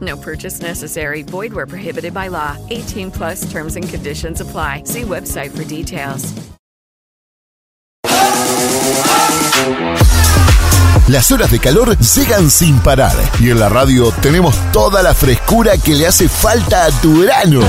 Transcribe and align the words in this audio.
No 0.00 0.16
purchase 0.16 0.60
necessary. 0.60 1.22
Void 1.22 1.52
where 1.52 1.66
prohibited 1.66 2.12
by 2.12 2.28
law. 2.28 2.56
18 2.68 3.10
plus 3.10 3.50
terms 3.50 3.76
and 3.76 3.88
conditions 3.88 4.40
apply. 4.40 4.82
See 4.84 5.02
website 5.02 5.56
for 5.56 5.64
details. 5.64 6.34
Las 11.08 11.32
horas 11.32 11.50
de 11.50 11.58
calor 11.58 11.96
llegan 11.96 12.50
sin 12.50 12.78
parar 12.80 13.16
y 13.40 13.48
en 13.48 13.58
la 13.58 13.70
radio 13.70 14.12
tenemos 14.20 14.54
toda 14.72 15.02
la 15.02 15.14
frescura 15.14 15.78
que 15.78 15.94
le 15.94 16.06
hace 16.06 16.28
falta 16.28 16.84
a 16.84 16.90
tu 16.90 17.20
verano. 17.20 17.60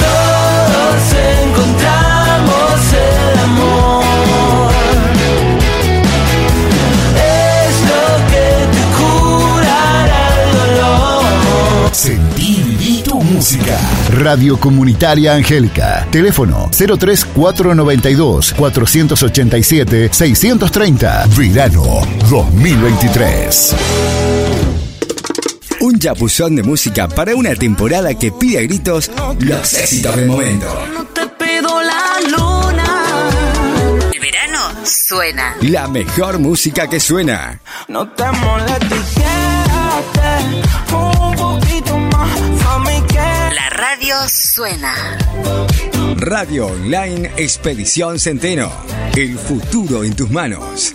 Todos 0.00 1.12
encontramos 1.12 1.47
música. 13.28 13.78
Radio 14.10 14.58
Comunitaria 14.58 15.34
Angélica. 15.34 16.06
Teléfono 16.10 16.70
03492 16.70 18.54
487 18.54 20.08
630. 20.12 21.26
Verano 21.36 22.06
2023. 22.28 23.74
Un 25.80 25.98
chapuzón 25.98 26.56
de 26.56 26.62
música 26.62 27.08
para 27.08 27.36
una 27.36 27.54
temporada 27.54 28.14
que 28.14 28.32
pide 28.32 28.58
a 28.58 28.62
gritos 28.62 29.10
los 29.38 29.74
éxitos 29.74 30.16
del 30.16 30.26
momento. 30.26 30.66
No 30.92 31.04
te 31.06 31.26
pido 31.26 31.82
la 31.82 32.20
luna. 32.30 33.30
El 34.12 34.20
verano 34.20 34.58
suena. 34.84 35.56
La 35.62 35.86
mejor 35.88 36.38
música 36.38 36.88
que 36.88 36.98
suena. 36.98 37.60
No 37.86 38.08
te 38.08 38.24
molestes, 38.24 39.14
un 40.92 41.36
poquito 41.36 41.97
radio 44.08 44.28
suena. 44.30 44.94
Radio 46.16 46.68
Online 46.68 47.30
Expedición 47.36 48.18
Centeno. 48.18 48.72
El 49.14 49.36
futuro 49.36 50.02
en 50.02 50.16
tus 50.16 50.30
manos. 50.30 50.94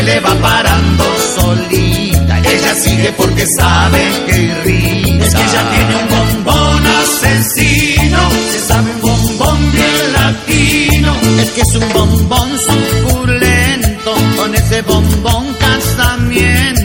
Se 0.00 0.06
le 0.06 0.20
va 0.20 0.34
parando 0.40 1.04
solita, 1.36 2.38
ella 2.38 2.74
sigue 2.74 3.12
porque 3.18 3.44
sabe 3.58 4.00
que 4.26 4.36
irrita. 4.42 5.26
Es 5.26 5.34
que 5.34 5.42
ella 5.42 5.70
tiene 5.72 5.94
un 6.02 6.08
bombón 6.14 6.86
asesino, 7.02 8.18
se 8.50 8.60
sabe 8.60 8.90
un 8.94 9.00
bombón 9.02 9.72
bien 9.72 10.12
latino, 10.12 11.16
es 11.40 11.50
que 11.50 11.60
es 11.60 11.74
un 11.74 11.92
bombón 11.92 12.50
suculento, 12.68 14.14
con 14.36 14.54
ese 14.54 14.80
bombón 14.82 15.54
casamiento. 15.58 16.79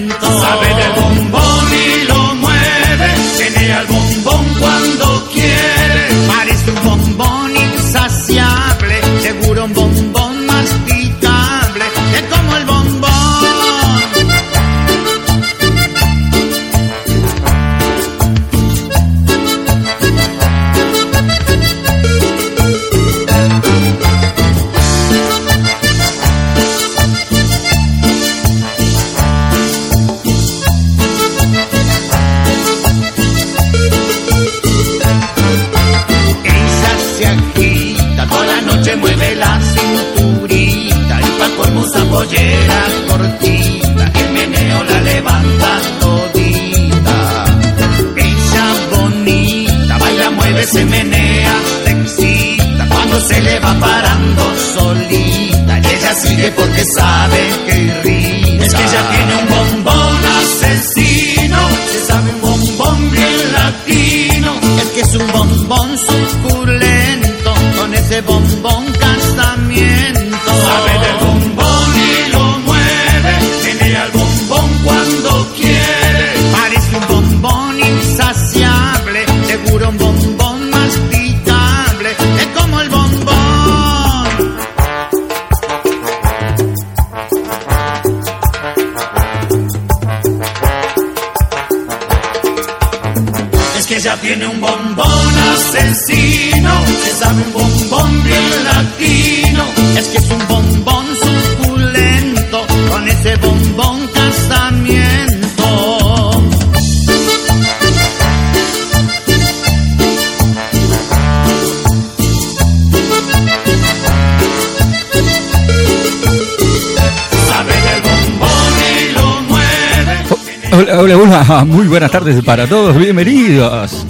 muy 121.65 121.87
buenas 121.87 122.11
tardes 122.11 122.43
para 122.43 122.67
todos, 122.67 122.97
bienvenidos. 122.97 124.05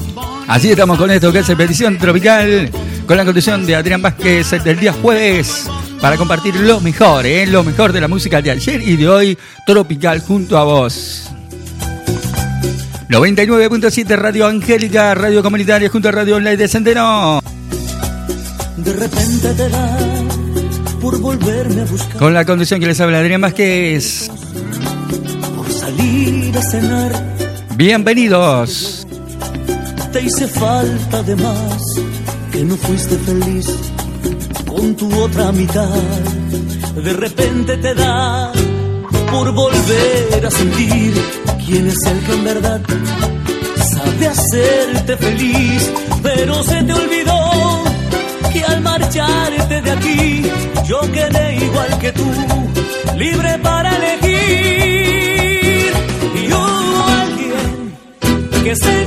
Así 0.48 0.72
estamos 0.72 0.98
con 0.98 1.12
esto 1.12 1.32
que 1.32 1.40
es 1.40 1.50
Expedición 1.50 1.98
Tropical, 1.98 2.70
con 3.06 3.18
la 3.18 3.26
conducción 3.26 3.66
de 3.66 3.76
Adrián 3.76 4.02
Vázquez 4.02 4.52
del 4.64 4.80
día 4.80 4.94
jueves, 4.94 5.68
para 6.00 6.18
compartir 6.18 6.56
lo 6.56 6.80
mejor, 6.80 7.26
¿eh? 7.26 7.46
lo 7.48 7.64
mejor 7.64 7.92
de 7.92 8.02
la 8.02 8.08
música 8.08 8.42
de 8.42 8.52
ayer 8.52 8.82
y 8.82 8.96
de 8.96 9.10
hoy, 9.10 9.38
Tropical 9.66 10.22
junto 10.22 10.58
a 10.58 10.64
vos. 10.64 11.30
99.7 13.10 14.16
Radio 14.16 14.48
Angélica, 14.48 15.14
Radio 15.14 15.44
Comunitaria 15.44 15.90
junto 15.90 16.10
a 16.10 16.12
Radio 16.12 16.38
Online 16.38 16.58
de 16.58 16.68
Centeno. 16.68 17.42
De 18.78 18.94
repente 18.94 19.54
te 19.56 19.70
da 19.70 19.98
por 21.02 21.20
volverme 21.20 21.82
a 21.82 21.86
buscar, 21.86 22.18
Con 22.18 22.34
la 22.34 22.46
conducción 22.46 22.80
que 22.80 22.88
les 22.88 23.00
habla 23.00 23.20
Adrián 23.20 23.42
Vázquez. 23.42 24.30
por 25.56 25.72
salir 25.72 26.35
a 26.58 26.62
cenar. 26.62 27.12
Bienvenidos. 27.76 29.06
Te 30.14 30.22
hice 30.22 30.48
falta 30.48 31.22
de 31.24 31.36
más, 31.36 31.82
que 32.52 32.64
no 32.64 32.78
fuiste 32.78 33.18
feliz 33.18 33.68
con 34.66 34.96
tu 34.96 35.14
otra 35.22 35.52
mitad. 35.52 35.90
De 37.04 37.14
repente 37.14 37.76
te 37.78 37.94
da 37.94 38.54
por 39.32 39.52
volver 39.54 40.46
a 40.46 40.52
sentir 40.52 41.14
quién 41.66 41.88
es 41.88 41.98
el 42.06 42.20
que 42.20 42.34
en 42.34 42.44
verdad 42.44 42.82
sabe 43.94 44.28
hacerte 44.28 45.18
feliz, 45.18 45.92
pero 46.24 46.64
se 46.64 46.84
te 46.84 46.94
olvidó 46.94 47.84
que 48.54 48.64
al 48.64 48.82
marcharte 48.82 49.82
de 49.82 49.92
aquí 49.92 50.44
yo 50.88 51.02
quedé 51.12 51.56
igual 51.66 52.00
que 52.00 52.12
tú, 52.14 52.26
libre 53.18 53.58
para 53.60 53.90
elegir. 53.98 54.75
Que 58.66 58.76
se 58.76 59.05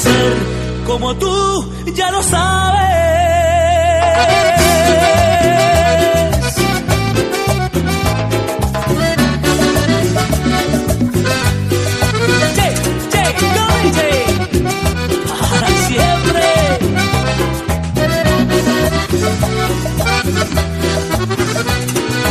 ser, 0.00 0.34
como 0.86 1.14
tú 1.16 1.72
ya 1.94 2.10
lo 2.10 2.22
sabes. 2.22 2.80
Che, 12.56 12.68
che, 13.12 13.24
che, 13.96 14.10
para 15.50 15.68
siempre. 15.88 16.46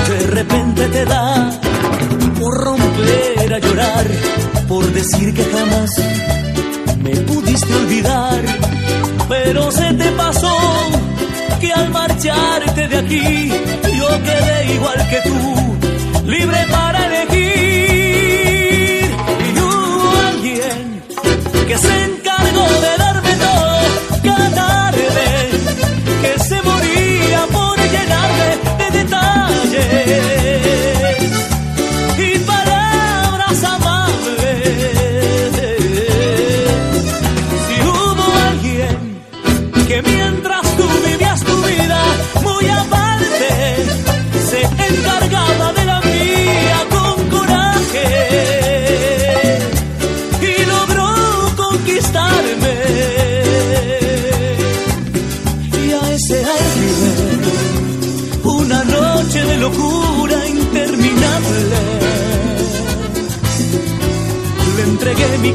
De 0.09 0.19
repente 0.37 0.87
te 0.87 1.05
da 1.05 1.51
por 2.39 2.53
romper 2.63 3.53
a 3.53 3.59
llorar, 3.59 4.07
por 4.67 4.85
decir 4.93 5.33
que 5.33 5.43
jamás 5.45 5.91
pudiste 7.59 7.75
olvidar, 7.75 8.41
pero 9.27 9.71
se 9.71 9.93
te 9.93 10.11
pasó 10.11 10.57
que 11.59 11.73
al 11.73 11.89
marcharte 11.89 12.87
de 12.87 12.97
aquí 12.97 13.51
yo 13.97 14.07
quedé 14.23 14.73
igual 14.75 15.09
que 15.09 15.21
tú, 15.29 15.77
libre 16.25 16.65
para 16.71 17.05
elegir. 17.05 17.49
Y 19.45 19.59
hubo 19.59 20.11
alguien 20.27 21.03
que 21.67 21.77
se 21.77 22.05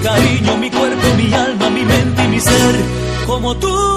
cariño, 0.05 0.57
mi 0.59 0.71
cuerpo, 0.71 1.15
mi 1.17 1.33
alma, 1.33 1.71
mi 1.71 1.83
mente 1.83 2.25
y 2.25 2.29
mi 2.29 2.41
ser, 2.41 2.75
como 3.27 3.57
tú 3.57 3.94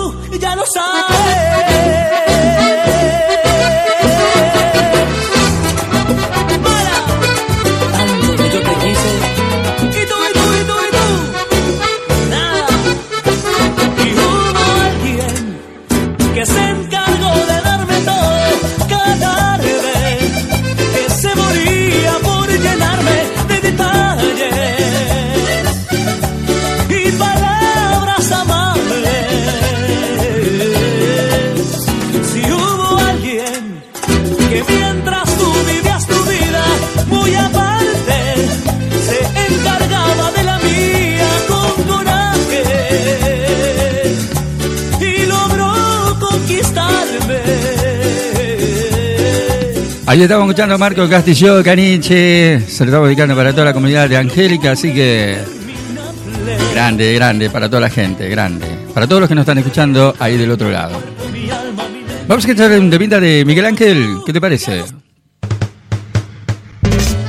Ahí 50.18 50.24
estamos 50.24 50.46
escuchando 50.46 50.74
a 50.74 50.78
Marco 50.80 51.08
Castillo 51.08 51.64
Caniche. 51.64 52.60
Se 52.62 52.84
lo 52.84 52.90
estamos 52.90 53.08
dedicando 53.08 53.36
para 53.36 53.52
toda 53.52 53.66
la 53.66 53.74
comunidad 53.74 54.10
de 54.10 54.18
Angélica, 54.18 54.72
así 54.72 54.92
que 54.92 55.38
grande, 56.74 57.14
grande 57.14 57.52
para 57.52 57.70
toda 57.70 57.82
la 57.82 57.90
gente, 57.92 58.28
grande. 58.28 58.66
Para 58.96 59.06
todos 59.06 59.20
los 59.20 59.30
que 59.30 59.36
nos 59.36 59.44
están 59.44 59.60
escuchando 59.60 60.16
ahí 60.18 60.36
del 60.36 60.50
otro 60.50 60.72
lado. 60.72 61.00
Vamos 62.28 62.44
a 62.44 62.50
escuchar 62.50 62.72
un 62.80 62.90
temita 62.90 63.20
de 63.20 63.46
Miguel 63.46 63.66
Ángel, 63.66 64.18
¿qué 64.26 64.34
te 64.34 64.42
parece? 64.42 64.86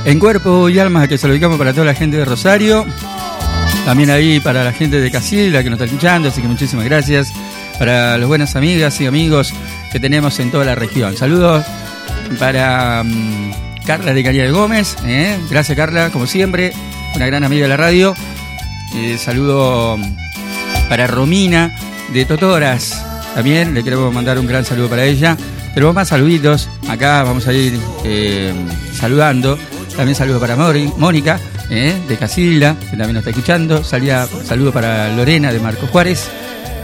En 0.03 0.17
cuerpo 0.17 0.67
y 0.67 0.79
alma 0.79 1.07
que 1.07 1.19
se 1.19 1.27
lo 1.27 1.33
dedicamos 1.33 1.59
para 1.59 1.73
toda 1.73 1.85
la 1.85 1.93
gente 1.93 2.17
de 2.17 2.25
Rosario. 2.25 2.83
También 3.85 4.09
ahí 4.09 4.39
para 4.39 4.63
la 4.63 4.71
gente 4.73 4.99
de 4.99 5.11
Casilda 5.11 5.61
que 5.61 5.69
nos 5.69 5.77
está 5.77 5.85
escuchando, 5.85 6.29
así 6.29 6.41
que 6.41 6.47
muchísimas 6.47 6.85
gracias. 6.85 7.31
Para 7.77 8.17
las 8.17 8.27
buenas 8.27 8.55
amigas 8.55 8.99
y 8.99 9.05
amigos 9.05 9.53
que 9.91 9.99
tenemos 9.99 10.39
en 10.39 10.49
toda 10.49 10.65
la 10.65 10.73
región. 10.73 11.15
Saludos 11.15 11.63
para 12.37 13.03
mm, 13.03 13.51
Carla 13.85 14.13
de 14.13 14.21
de 14.21 14.51
Gómez. 14.51 14.95
¿eh? 15.05 15.37
Gracias, 15.49 15.75
Carla, 15.75 16.09
como 16.11 16.27
siempre, 16.27 16.73
una 17.15 17.25
gran 17.25 17.43
amiga 17.43 17.63
de 17.63 17.69
la 17.69 17.77
radio. 17.77 18.13
Eh, 18.95 19.17
saludo 19.17 19.97
para 20.89 21.07
Romina 21.07 21.75
de 22.13 22.25
Totoras. 22.25 23.03
También 23.33 23.73
le 23.73 23.83
queremos 23.83 24.13
mandar 24.13 24.37
un 24.37 24.47
gran 24.47 24.65
saludo 24.65 24.89
para 24.89 25.05
ella. 25.05 25.37
Tenemos 25.73 25.95
más 25.95 26.09
saluditos. 26.09 26.69
Acá 26.87 27.23
vamos 27.23 27.47
a 27.47 27.53
ir 27.53 27.79
eh, 28.03 28.53
saludando. 28.93 29.57
También 29.95 30.15
saludo 30.15 30.39
para 30.39 30.55
Mónica 30.55 31.39
de 31.69 32.17
Casilda, 32.17 32.75
que 32.79 32.97
también 32.97 33.13
nos 33.13 33.21
está 33.21 33.29
escuchando. 33.29 33.83
Salía, 33.83 34.27
saludo 34.45 34.71
para 34.71 35.13
Lorena 35.15 35.51
de 35.51 35.59
Marcos 35.59 35.89
Juárez. 35.89 36.29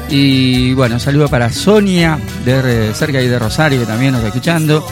Y 0.09 0.73
bueno, 0.73 0.99
saludo 0.99 1.27
para 1.27 1.51
Sonia 1.51 2.19
de 2.43 2.93
cerca 2.93 3.17
ahí 3.17 3.27
de 3.27 3.39
Rosario, 3.39 3.79
que 3.79 3.85
también 3.85 4.11
nos 4.11 4.19
está 4.19 4.29
escuchando. 4.29 4.85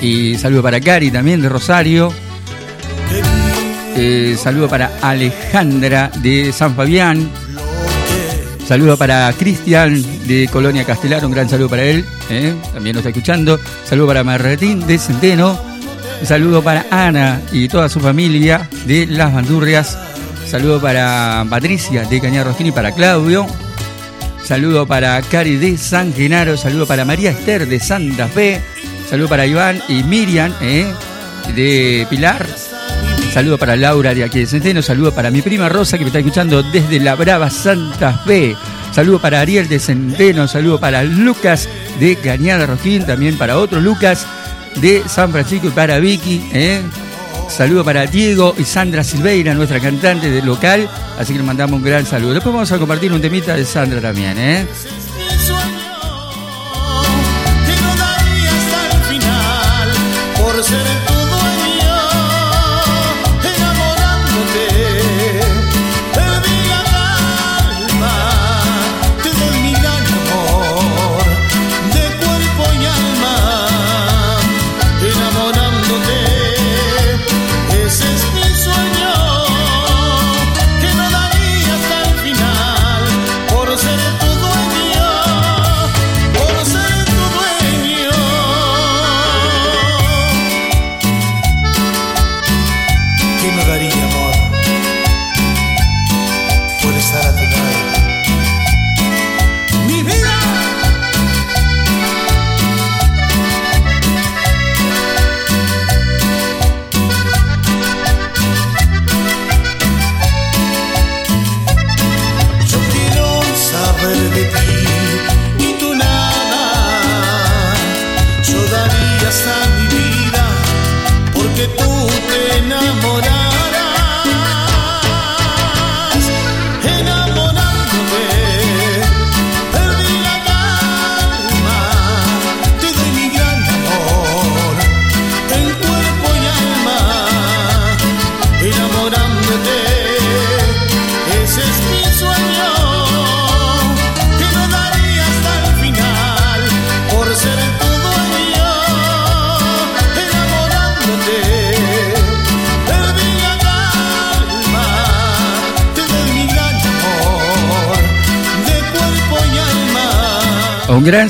Y 0.00 0.36
saludo 0.36 0.62
para 0.62 0.80
Cari 0.80 1.10
también 1.10 1.42
de 1.42 1.48
Rosario. 1.48 2.12
Eh, 3.96 4.36
saludo 4.38 4.68
para 4.68 4.92
Alejandra 5.02 6.10
de 6.22 6.52
San 6.52 6.74
Fabián. 6.76 7.28
Saludo 8.66 8.98
para 8.98 9.32
Cristian 9.32 10.04
de 10.26 10.46
Colonia 10.52 10.84
Castelar, 10.84 11.24
un 11.24 11.32
gran 11.32 11.48
saludo 11.48 11.70
para 11.70 11.84
él, 11.84 12.04
¿eh? 12.28 12.54
también 12.74 12.94
nos 12.94 13.00
está 13.00 13.08
escuchando. 13.08 13.58
Saludo 13.84 14.08
para 14.08 14.24
Martín 14.24 14.86
de 14.86 14.98
Centeno. 14.98 15.58
Saludo 16.22 16.62
para 16.62 16.84
Ana 16.90 17.40
y 17.50 17.68
toda 17.68 17.88
su 17.88 17.98
familia 17.98 18.68
de 18.84 19.06
Las 19.06 19.32
Bandurrias. 19.32 19.98
Saludo 20.46 20.80
para 20.80 21.46
Patricia 21.48 22.04
de 22.04 22.20
Cañar 22.20 22.46
y 22.58 22.70
para 22.70 22.92
Claudio. 22.92 23.46
Saludo 24.44 24.86
para 24.86 25.20
Cari 25.22 25.56
de 25.56 25.76
San 25.76 26.12
Genaro. 26.12 26.56
Saludo 26.56 26.86
para 26.86 27.04
María 27.04 27.30
Esther 27.30 27.66
de 27.66 27.80
Santa 27.80 28.28
Fe. 28.28 28.60
Saludo 29.08 29.28
para 29.28 29.46
Iván 29.46 29.82
y 29.88 30.02
Miriam 30.02 30.52
¿eh? 30.60 30.86
de 31.54 32.06
Pilar. 32.10 32.46
Saludo 33.32 33.56
para 33.56 33.74
Laura 33.74 34.14
de 34.14 34.22
aquí 34.22 34.40
de 34.40 34.46
Centeno. 34.46 34.82
Saludo 34.82 35.14
para 35.14 35.30
mi 35.30 35.40
prima 35.40 35.68
Rosa 35.70 35.96
que 35.96 36.04
me 36.04 36.08
está 36.08 36.18
escuchando 36.18 36.62
desde 36.62 37.00
La 37.00 37.14
Brava 37.14 37.48
Santa 37.48 38.12
Fe. 38.26 38.54
Saludo 38.92 39.18
para 39.18 39.40
Ariel 39.40 39.66
de 39.66 39.78
Centeno. 39.78 40.46
Saludo 40.46 40.78
para 40.78 41.04
Lucas 41.04 41.70
de 41.98 42.16
Cañada 42.16 42.66
Rojín. 42.66 43.06
También 43.06 43.38
para 43.38 43.58
otro 43.58 43.80
Lucas 43.80 44.26
de 44.76 45.02
San 45.08 45.32
Francisco 45.32 45.68
y 45.68 45.70
para 45.70 45.98
Vicky. 46.00 46.42
¿eh? 46.52 46.82
Saludo 47.48 47.84
para 47.84 48.04
Diego 48.04 48.54
y 48.58 48.64
Sandra 48.64 49.02
Silveira, 49.02 49.54
nuestra 49.54 49.80
cantante 49.80 50.30
del 50.30 50.44
local. 50.44 50.86
Así 51.18 51.32
que 51.32 51.38
le 51.38 51.44
mandamos 51.46 51.78
un 51.78 51.84
gran 51.84 52.04
saludo. 52.04 52.34
Después 52.34 52.52
vamos 52.52 52.72
a 52.72 52.78
compartir 52.78 53.10
un 53.10 53.22
temita 53.22 53.56
de 53.56 53.64
Sandra 53.64 54.02
también. 54.02 54.36
¿eh? 54.36 54.66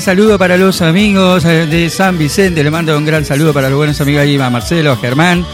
Saludo 0.09 0.39
para 0.39 0.57
los 0.57 0.81
amigos 0.81 1.45
eh, 1.45 1.67
de 1.67 1.87
San 1.87 2.17
Vicente. 2.17 2.63
Le 2.63 2.71
mando 2.71 2.97
un 2.97 3.05
gran 3.05 3.23
saludo 3.23 3.53
para 3.53 3.69
los 3.69 3.77
buenos 3.77 4.01
amigos 4.01 4.23
ahí, 4.23 4.39
a 4.39 4.49
Marcelo, 4.49 4.97
Germán. 4.97 5.45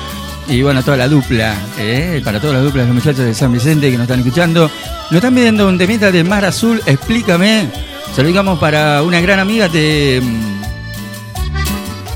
Y 0.47 0.61
bueno, 0.61 0.81
toda 0.81 0.95
la 0.95 1.09
dupla, 1.09 1.53
eh, 1.77 2.21
para 2.23 2.39
todas 2.39 2.55
las 2.55 2.63
duplas 2.63 2.85
los 2.85 2.95
muchachos 2.95 3.25
de 3.25 3.33
San 3.33 3.51
Vicente 3.51 3.91
que 3.91 3.97
nos 3.97 4.03
están 4.05 4.19
escuchando. 4.19 4.71
Nos 5.11 5.15
están 5.15 5.35
viendo 5.35 5.67
un 5.67 5.77
temita 5.77 6.09
de 6.09 6.23
Mar 6.23 6.45
Azul, 6.45 6.81
explícame. 6.85 7.67
Se 8.15 8.21
lo 8.21 8.29
digamos 8.29 8.57
para 8.57 9.03
una 9.03 9.19
gran 9.19 9.39
amiga 9.39 9.67
de. 9.67 10.21
mm, 10.23 10.55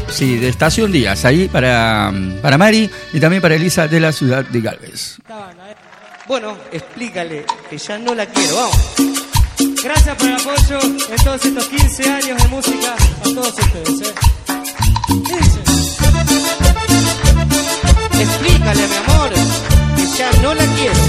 Sí, 0.10 0.38
de 0.38 0.48
Estación 0.48 0.94
Díaz, 0.94 1.26
ahí 1.26 1.50
para, 1.50 2.10
mm, 2.10 2.40
para 2.42 2.58
Mari 2.58 2.90
y 3.12 3.20
también 3.20 3.42
para 3.42 3.56
Elisa 3.56 3.86
de 3.90 4.00
la 4.00 4.14
ciudad 4.14 4.46
de 4.46 4.62
Galvez. 4.62 5.18
Bueno, 6.26 6.56
explícale 6.72 7.44
que 7.70 7.78
ya 7.78 7.98
no 7.98 8.16
la 8.16 8.26
quiero, 8.28 8.56
vamos. 8.56 9.29
Gracias 9.84 10.16
por 10.16 10.28
el 10.28 10.36
apoyo 10.36 10.80
en 10.82 11.24
todos 11.24 11.46
estos 11.46 11.68
15 11.68 12.10
años 12.10 12.42
de 12.42 12.48
música 12.48 12.96
a 12.96 13.24
todos 13.24 13.48
ustedes. 13.48 14.02
¿eh? 14.02 14.14
Explícale, 18.20 18.88
mi 18.88 18.96
amor, 18.96 19.30
que 19.98 20.06
ya 20.18 20.32
no 20.42 20.54
la 20.54 20.64
quiero. 20.76 21.00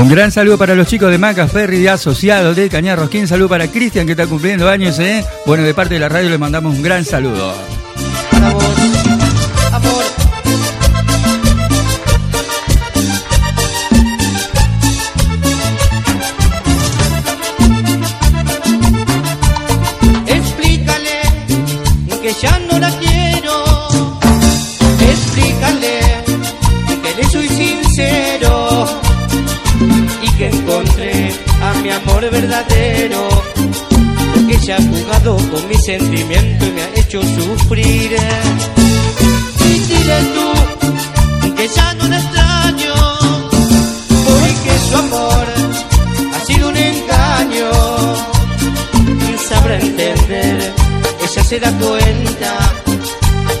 Un 0.00 0.08
gran 0.08 0.30
saludo 0.30 0.56
para 0.56 0.76
los 0.76 0.86
chicos 0.86 1.10
de 1.10 1.18
Maca 1.18 1.48
Ferry 1.48 1.78
de 1.78 1.90
Asociados 1.90 2.54
de 2.56 2.68
Cañar 2.68 2.98
Rosquín. 2.98 3.26
Saludo 3.26 3.48
para 3.48 3.66
Cristian 3.68 4.06
que 4.06 4.12
está 4.12 4.28
cumpliendo 4.28 4.68
años, 4.68 5.00
¿eh? 5.00 5.24
Bueno, 5.46 5.64
de 5.64 5.74
parte 5.74 5.94
de 5.94 6.00
la 6.00 6.08
radio 6.08 6.30
le 6.30 6.38
mandamos 6.38 6.76
un 6.76 6.82
gran 6.82 7.04
saludo. 7.04 7.54
Con 35.24 35.68
mi 35.68 35.76
sentimiento 35.76 36.66
y 36.66 36.70
me 36.72 36.82
ha 36.82 36.88
hecho 36.96 37.22
sufrir. 37.22 38.16
Y 39.60 39.78
dile 39.78 40.18
tú 40.34 41.54
que 41.54 41.68
ya 41.68 41.94
no 41.94 42.08
la 42.08 42.18
extraño, 42.18 42.94
porque 44.26 44.78
su 44.88 44.96
amor 44.96 45.46
ha 46.34 46.44
sido 46.44 46.68
un 46.70 46.76
engaño. 46.76 47.70
Sabrá 49.48 49.78
entender, 49.78 50.74
ella 51.20 51.44
se 51.44 51.60
da 51.60 51.70
cuenta 51.78 52.72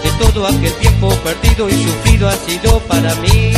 que 0.02 0.10
todo 0.18 0.46
aquel 0.46 0.72
tiempo 0.80 1.10
perdido 1.22 1.68
y 1.68 1.74
sufrido 1.74 2.28
ha 2.28 2.34
sido 2.38 2.80
para 2.88 3.14
mí. 3.16 3.52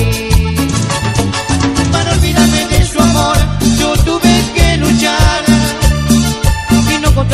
Para 1.91 2.13
olvidarme 2.13 2.67
de 2.67 2.87
su 2.87 3.01
amor, 3.01 3.39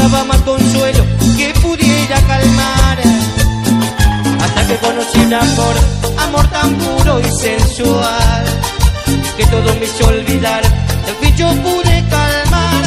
encontraba 0.01 0.25
más 0.25 0.41
consuelo 0.43 1.05
que 1.37 1.53
pudiera 1.61 2.21
calmar 2.27 2.81
conocí 4.81 5.19
un 5.19 5.35
amor, 5.35 5.75
amor 6.19 6.47
tan 6.49 6.75
puro 6.77 7.21
y 7.21 7.25
sensual, 7.41 8.45
que 9.37 9.45
todo 9.47 9.75
me 9.75 9.85
hizo 9.85 10.07
olvidar, 10.07 10.63
al 10.65 11.17
fin 11.21 11.37
yo 11.37 11.49
pude 11.57 12.05
calmar 12.09 12.85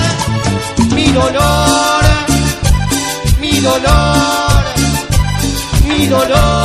mi 0.95 1.07
dolor, 1.11 2.03
mi 3.41 3.59
dolor, 3.59 4.63
mi 5.85 6.07
dolor. 6.07 6.62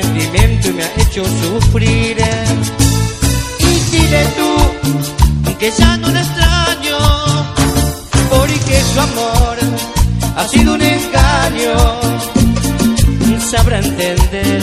Sentimiento 0.00 0.68
y 0.70 0.72
me 0.72 0.84
ha 0.84 0.92
hecho 1.02 1.22
sufrir. 1.42 2.16
Y 3.58 3.90
dile 3.90 4.24
tú 4.38 5.54
que 5.58 5.70
ya 5.70 5.96
no 5.98 6.08
la 6.10 6.20
extraño, 6.20 6.98
porque 8.30 8.74
su 8.92 9.00
amor 9.00 9.58
ha 10.36 10.48
sido 10.48 10.74
un 10.74 10.82
engaño 10.82 11.72
sabrá 13.50 13.80
entender, 13.80 14.62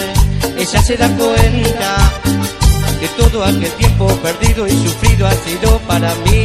ella 0.58 0.82
se 0.82 0.98
da 0.98 1.08
cuenta 1.16 1.92
que 3.00 3.08
todo 3.22 3.44
aquel 3.44 3.72
tiempo 3.74 4.08
perdido 4.24 4.66
y 4.66 4.72
sufrido 4.72 5.28
ha 5.28 5.34
sido 5.46 5.78
para 5.90 6.12
mí. 6.26 6.38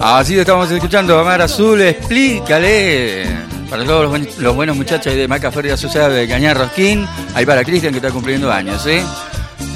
Así 0.00 0.38
estamos 0.38 0.70
escuchando 0.70 1.18
a 1.18 1.24
Mar 1.24 1.42
Azul, 1.42 1.80
explícale. 1.82 3.26
Para 3.68 3.84
todos 3.84 4.02
los, 4.02 4.10
buen- 4.10 4.28
los 4.38 4.54
buenos 4.54 4.76
muchachos 4.76 5.12
de 5.14 5.26
Maca 5.26 5.50
Feria 5.50 5.74
Asociada 5.74 6.08
de 6.08 6.28
Cañar 6.28 6.56
Rosquín. 6.56 7.04
Ahí 7.34 7.44
para 7.44 7.64
Cristian 7.64 7.92
que 7.92 7.98
está 7.98 8.10
cumpliendo 8.12 8.50
años, 8.52 8.86
¿eh? 8.86 9.02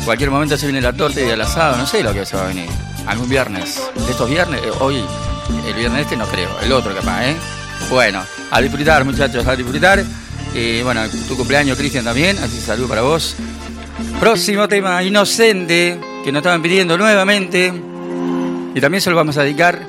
Cualquier 0.05 0.31
momento 0.31 0.57
se 0.57 0.67
viene 0.67 0.81
la 0.81 0.93
torta 0.93 1.21
y 1.21 1.25
el 1.29 1.41
asado, 1.41 1.77
no 1.77 1.87
sé 1.87 2.03
lo 2.03 2.13
que 2.15 2.25
se 2.25 2.37
va 2.37 2.45
a 2.45 2.49
venir. 2.49 2.69
Algún 3.07 3.29
viernes. 3.29 3.83
Estos 4.09 4.31
viernes, 4.31 4.61
eh, 4.65 4.71
hoy, 4.81 5.03
el 5.67 5.75
viernes 5.75 6.03
este 6.03 6.17
no 6.17 6.27
creo, 6.27 6.49
el 6.63 6.73
otro 6.73 6.95
capaz, 6.95 7.27
¿eh? 7.27 7.37
Bueno, 7.91 8.23
a 8.51 8.61
disfrutar 8.61 9.05
muchachos, 9.05 9.45
a 9.47 9.57
disfrutar. 9.57 10.03
Y 10.55 10.83
bueno, 10.83 11.03
tu 11.29 11.37
cumpleaños 11.37 11.77
Cristian 11.77 12.05
también, 12.05 12.39
así 12.39 12.61
salud 12.61 12.89
para 12.89 13.03
vos. 13.03 13.35
Próximo 14.21 14.69
tema, 14.69 15.03
Inocente, 15.03 15.99
que 16.25 16.31
nos 16.33 16.41
estaban 16.41 16.63
pidiendo 16.63 16.97
nuevamente. 16.97 17.73
Y 18.75 18.81
también 18.81 19.01
se 19.01 19.11
lo 19.11 19.17
vamos 19.17 19.37
a 19.39 19.43
dedicar 19.43 19.81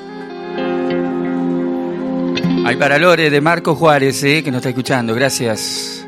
Ahí 2.64 2.76
para 2.76 2.98
Lore 2.98 3.28
de 3.28 3.42
Marco 3.42 3.74
Juárez, 3.74 4.24
eh, 4.24 4.42
que 4.42 4.50
nos 4.50 4.60
está 4.60 4.70
escuchando, 4.70 5.14
gracias. 5.14 6.06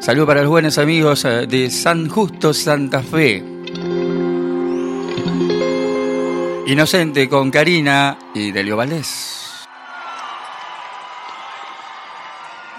Saludos 0.00 0.26
para 0.26 0.40
los 0.40 0.50
buenos 0.50 0.78
amigos 0.78 1.24
eh, 1.24 1.46
de 1.46 1.70
San 1.70 2.08
Justo, 2.08 2.52
Santa 2.52 3.04
Fe. 3.04 3.44
Inocente 6.66 7.28
con 7.28 7.52
Karina 7.52 8.18
y 8.34 8.50
Delio 8.50 8.76
Valdés. 8.76 9.68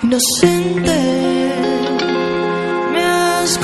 Inocente, 0.04 1.56
me 2.92 3.06
has 3.06 3.58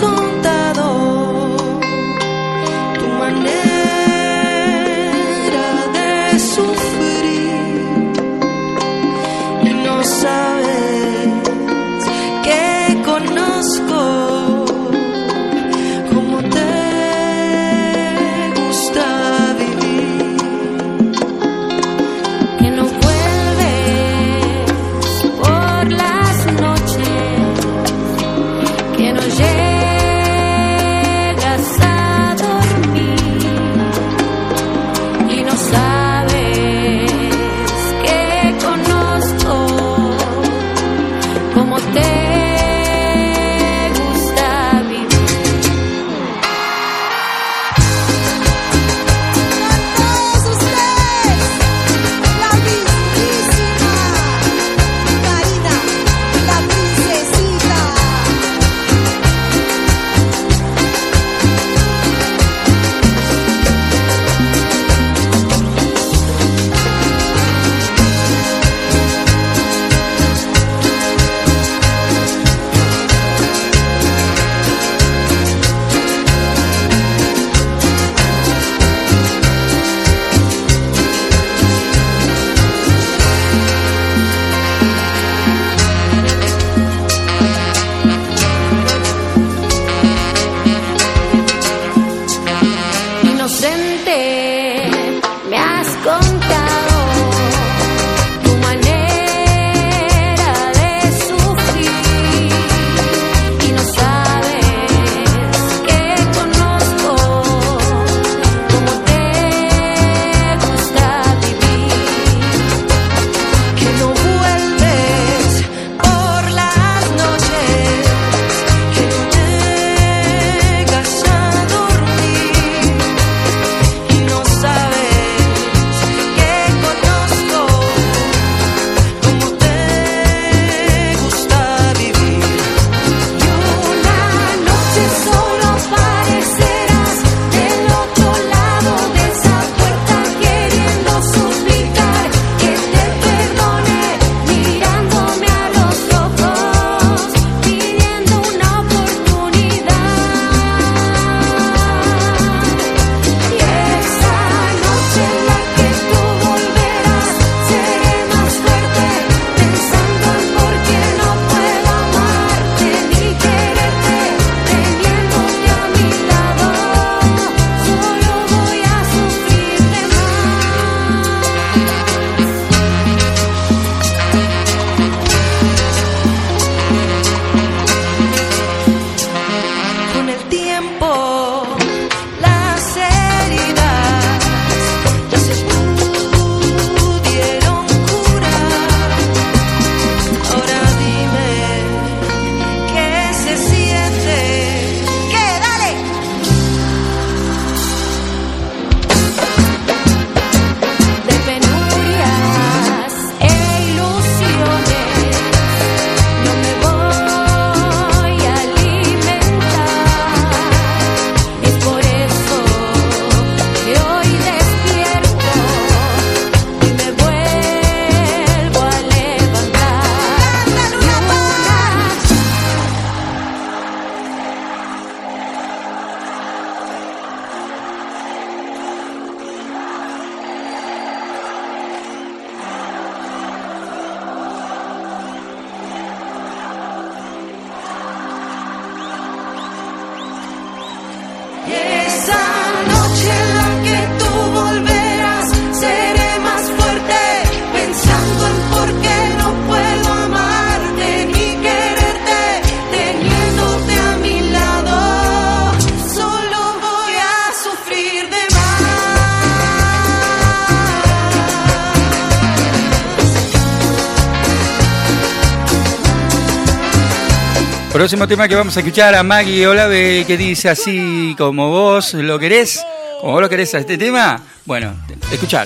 Próximo 268.13 268.27
tema 268.27 268.47
que 268.47 268.53
vamos 268.53 268.77
a 268.77 268.81
escuchar 268.81 269.15
a 269.15 269.23
Maggie 269.23 269.65
Olave 269.65 270.23
que 270.27 270.37
dice 270.37 270.69
así 270.69 271.33
como 271.35 271.71
vos 271.71 272.13
lo 272.13 272.37
querés, 272.37 272.85
como 273.19 273.33
vos 273.33 273.41
lo 273.41 273.49
querés 273.49 273.73
a 273.73 273.79
este 273.79 273.97
tema. 273.97 274.39
Bueno, 274.65 274.93
escuchar. 275.31 275.65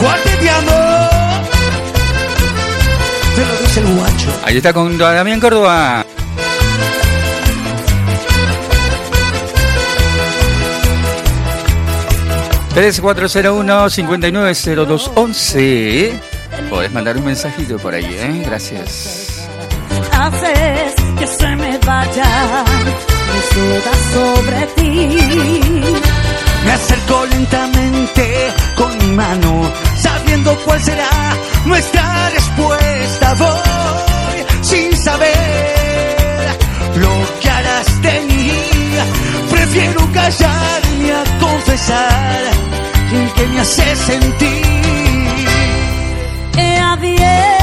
Cuarteteando. 0.00 0.72
Te 3.36 3.46
lo 3.46 3.56
dice 3.60 3.80
el 3.82 3.86
guacho. 3.86 4.40
Ahí 4.46 4.56
está 4.56 4.72
con 4.72 4.98
Damián 4.98 5.38
Córdoba. 5.38 6.04
Tres 12.74 13.00
cuatro 13.00 13.28
cero 13.28 13.54
uno 13.54 13.88
cincuenta 13.90 14.26
y 14.26 14.32
nueve 14.32 14.56
cero 14.56 14.84
dos 14.84 15.08
once. 15.14 16.18
Podés 16.68 16.90
mandar 16.90 17.16
un 17.16 17.26
mensajito 17.26 17.78
por 17.78 17.94
ahí, 17.94 18.04
¿eh? 18.04 18.42
Gracias. 18.44 19.25
Haces 20.26 20.94
que 21.18 21.26
se 21.26 21.56
me 21.56 21.78
vaya 21.78 22.64
mi 23.32 23.40
soledad 23.54 23.98
sobre 24.14 24.60
ti. 24.76 24.92
Me 26.64 26.72
acerco 26.72 27.26
lentamente 27.26 28.24
con 28.74 28.98
mi 28.98 29.12
mano, 29.12 29.70
sabiendo 29.96 30.56
cuál 30.64 30.80
será 30.82 31.10
nuestra 31.64 32.30
respuesta. 32.30 33.34
Voy 33.34 34.38
sin 34.62 34.96
saber 34.96 36.58
lo 36.96 37.14
que 37.40 37.50
harás 37.50 38.02
de 38.02 38.20
mí. 38.28 38.50
Prefiero 39.50 40.00
callarme 40.12 41.12
a 41.20 41.24
confesar 41.38 42.42
el 43.12 43.32
que 43.32 43.46
me 43.46 43.60
hace 43.60 43.96
sentir. 43.96 45.46
He 46.58 46.78
abierto 46.78 47.55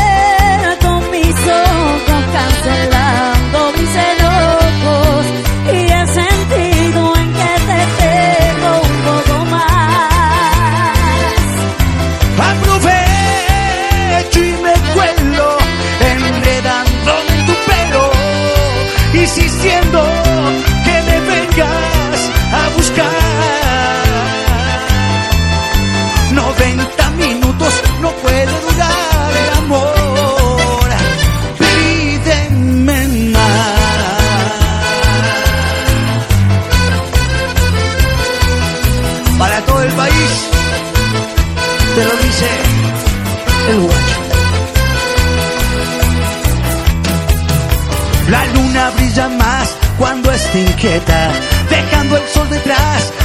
dejando 50.84 52.18
el 52.18 52.28
sol 52.28 52.50
detrás 52.50 53.23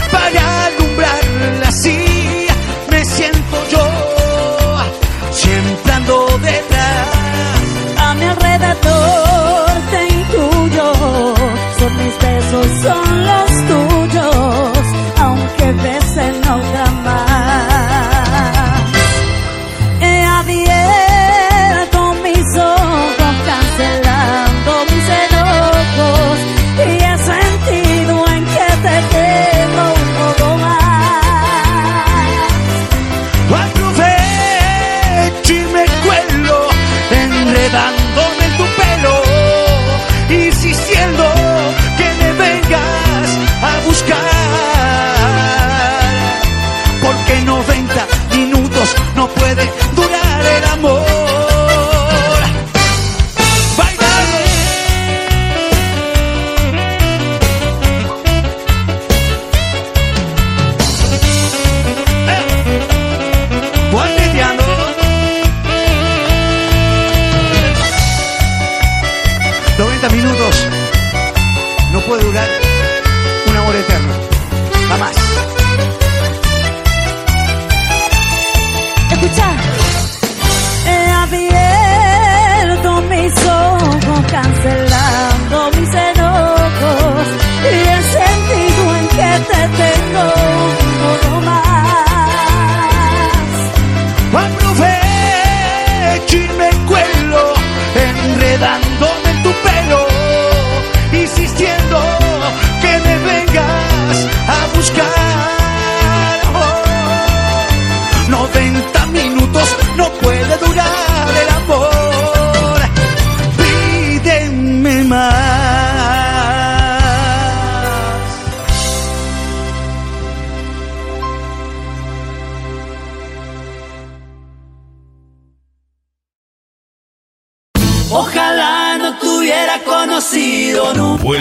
90 108.94 109.18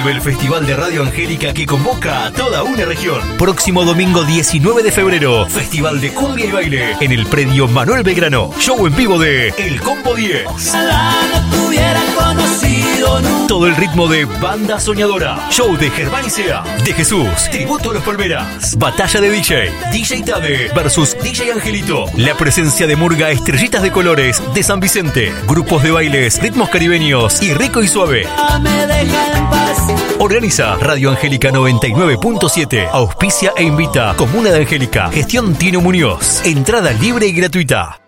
Vuelve 0.08 0.20
el 0.20 0.36
Festival 0.36 0.65
de 0.65 0.74
Radio 0.74 1.04
Angélica 1.04 1.54
que 1.54 1.65
convoca 1.65 2.28
a 2.28 2.32
toda 2.32 2.63
una 2.63 2.86
región. 2.86 3.20
Próximo 3.38 3.84
domingo 3.84 4.24
19 4.24 4.82
de 4.82 4.91
febrero, 4.91 5.46
Festival 5.50 6.00
de 6.00 6.13
Cumbia 6.13 6.46
y 6.46 6.52
Baile 6.52 6.96
en 7.02 7.12
el 7.12 7.26
predio 7.26 7.67
Manuel 7.67 8.04
Belgrano. 8.04 8.52
Show 8.58 8.88
en 8.88 8.96
vivo 8.96 9.20
de 9.20 9.50
El 9.58 9.82
Combo 9.82 10.15
10. 10.15 10.46
Ojalá 10.46 11.13
no 11.34 11.50
te 11.50 11.67
hubiera 11.67 12.02
conocido 12.15 13.20
nunca. 13.20 13.48
Todo 13.48 13.67
el 13.67 13.76
ritmo 13.76 14.08
de 14.08 14.24
Banda 14.24 14.80
Soñadora. 14.80 15.50
Show 15.50 15.76
de 15.76 15.89
Germán 15.89 16.26
Isea, 16.26 16.63
de 16.86 16.93
Jesús, 16.93 17.28
Tributo 17.52 17.91
a 17.91 17.96
los 17.96 18.04
Palmeras. 18.04 18.78
Batalla 18.78 19.20
de 19.20 19.30
DJ, 19.30 19.72
DJ 19.91 20.24
Tade 20.24 20.72
versus 20.74 21.17
DJ 21.22 21.52
Angelito. 21.52 22.06
La 22.15 22.36
presencia 22.36 22.88
de 22.88 22.96
Murga 22.96 23.30
Estrellitas 23.30 23.82
de 23.82 23.91
Colores 23.91 24.41
de 24.54 24.63
San 24.63 24.80
Vicente. 24.80 25.34
Grupos 25.48 25.84
de 25.84 25.91
bailes, 25.91 26.41
ritmos 26.41 26.70
caribeños 26.70 27.41
y 27.41 27.54
rico 27.54 27.84
y 27.84 27.89
suave. 27.89 28.26
Me 28.62 28.88
deja 28.88 29.38
en 29.38 29.50
paz. 29.50 29.96
Organiza 30.19 30.75
Radio 30.77 31.12
Angélica 31.12 31.51
99.7. 31.51 32.89
Auspicia 32.91 33.53
e 33.56 33.62
invita 33.62 34.15
Comuna 34.17 34.49
de 34.49 34.62
Angélica. 34.62 35.12
Gestión 35.12 35.56
Tino 35.56 35.80
Muñoz. 35.80 36.43
Entrada 36.43 36.91
libre 36.91 37.27
y 37.27 37.34
gratuita. 37.34 38.01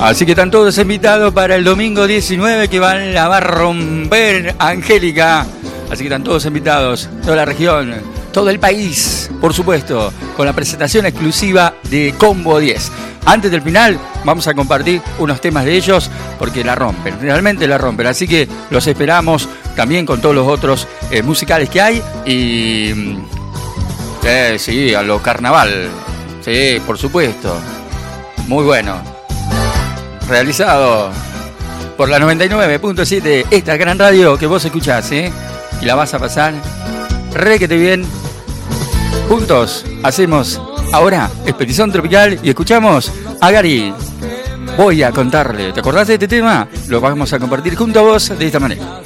Así 0.00 0.26
que 0.26 0.32
están 0.32 0.50
todos 0.50 0.76
invitados 0.78 1.32
para 1.32 1.54
el 1.54 1.62
domingo 1.62 2.08
19 2.08 2.68
que 2.68 2.80
van 2.80 3.16
a 3.16 3.40
romper 3.40 4.56
Angélica. 4.58 5.46
Así 5.90 5.98
que 5.98 6.08
están 6.08 6.24
todos 6.24 6.44
invitados, 6.44 7.08
toda 7.22 7.36
la 7.36 7.44
región, 7.44 7.94
todo 8.34 8.50
el 8.50 8.58
país, 8.58 9.30
por 9.40 9.54
supuesto, 9.54 10.12
con 10.36 10.44
la 10.44 10.52
presentación 10.52 11.06
exclusiva 11.06 11.76
de 11.84 12.14
Combo 12.18 12.58
10. 12.58 12.90
Antes 13.24 13.50
del 13.50 13.62
final 13.62 13.98
vamos 14.24 14.48
a 14.48 14.54
compartir 14.54 15.00
unos 15.20 15.40
temas 15.40 15.64
de 15.64 15.76
ellos 15.76 16.10
porque 16.38 16.64
la 16.64 16.74
rompen, 16.74 17.18
realmente 17.20 17.66
la 17.68 17.78
rompen. 17.78 18.08
Así 18.08 18.26
que 18.26 18.48
los 18.70 18.86
esperamos 18.88 19.48
también 19.76 20.04
con 20.04 20.20
todos 20.20 20.34
los 20.34 20.48
otros 20.48 20.88
eh, 21.10 21.22
musicales 21.22 21.70
que 21.70 21.80
hay 21.80 22.02
y... 22.26 22.92
mm, 22.92 23.24
eh, 24.24 24.56
sí, 24.58 24.92
a 24.94 25.02
lo 25.02 25.22
carnaval. 25.22 25.88
Sí, 26.44 26.82
por 26.84 26.98
supuesto. 26.98 27.56
Muy 28.48 28.64
bueno. 28.64 29.00
Realizado 30.28 31.10
por 31.96 32.08
la 32.08 32.18
99.7, 32.18 33.46
esta 33.50 33.76
gran 33.76 33.98
radio 33.98 34.36
que 34.36 34.46
vos 34.46 34.64
escuchás, 34.64 35.12
¿eh? 35.12 35.30
Y 35.80 35.84
la 35.84 35.94
vas 35.94 36.14
a 36.14 36.18
pasar 36.18 36.54
requete 37.32 37.76
bien. 37.76 38.23
Juntos 39.28 39.84
hacemos 40.02 40.60
ahora 40.92 41.30
Expedición 41.46 41.90
Tropical 41.90 42.38
y 42.42 42.50
escuchamos 42.50 43.12
a 43.40 43.50
Gary. 43.50 43.92
Voy 44.76 45.02
a 45.02 45.12
contarle, 45.12 45.72
¿te 45.72 45.80
acordás 45.80 46.08
de 46.08 46.14
este 46.14 46.28
tema? 46.28 46.68
Lo 46.88 47.00
vamos 47.00 47.32
a 47.32 47.38
compartir 47.38 47.76
junto 47.76 48.00
a 48.00 48.02
vos 48.02 48.36
de 48.36 48.46
esta 48.46 48.60
manera. 48.60 49.00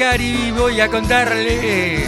Gary, 0.00 0.50
voy 0.52 0.80
a 0.80 0.88
contarle. 0.88 1.98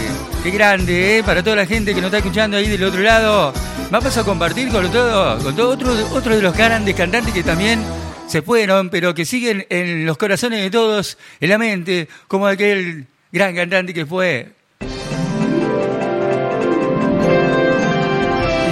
Qué 0.42 0.50
grande, 0.50 1.18
¿eh? 1.18 1.22
Para 1.22 1.42
toda 1.42 1.56
la 1.56 1.66
gente 1.66 1.94
que 1.94 2.00
nos 2.00 2.06
está 2.06 2.18
escuchando 2.18 2.56
ahí 2.56 2.66
del 2.66 2.82
otro 2.84 3.02
lado. 3.02 3.52
Vamos 3.90 4.16
a 4.16 4.24
compartir 4.24 4.70
con 4.70 4.90
todo, 4.90 5.38
con 5.44 5.54
todo 5.54 5.68
otro, 5.68 5.92
otro 6.14 6.34
de 6.34 6.40
los 6.40 6.56
grandes 6.56 6.94
cantantes 6.94 7.34
que 7.34 7.42
también 7.42 7.84
se 8.26 8.40
fueron, 8.40 8.88
pero 8.88 9.12
que 9.12 9.26
siguen 9.26 9.66
en 9.68 10.06
los 10.06 10.16
corazones 10.16 10.62
de 10.62 10.70
todos, 10.70 11.18
en 11.38 11.50
la 11.50 11.58
mente, 11.58 12.08
como 12.28 12.46
aquel 12.46 13.08
gran 13.30 13.54
cantante 13.54 13.92
que 13.92 14.06
fue. 14.06 14.52